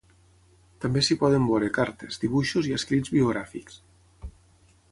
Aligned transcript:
També 0.85 1.01
s’hi 1.07 1.17
poden 1.23 1.45
veure 1.49 1.69
cartes, 1.75 2.17
dibuixos 2.23 2.71
i 2.71 2.73
escrits 2.81 3.13
biogràfics. 3.17 3.77